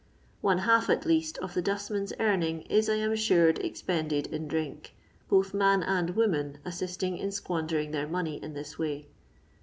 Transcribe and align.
One 0.41 0.57
half, 0.65 0.89
at 0.89 1.05
least, 1.05 1.37
of 1.43 1.53
the 1.53 1.61
dustmen's 1.61 2.11
earnings, 2.19 2.65
is, 2.71 2.89
I 2.89 2.95
am 2.95 3.11
assured, 3.11 3.59
expended 3.59 4.25
in 4.33 4.47
drink, 4.47 4.95
both 5.29 5.53
man 5.53 5.83
and 5.83 6.15
woman 6.15 6.57
assisting 6.65 7.19
in 7.19 7.31
Squandering 7.31 7.91
their 7.91 8.07
money 8.07 8.41
in 8.41 8.55
this 8.55 8.79
way. 8.79 9.05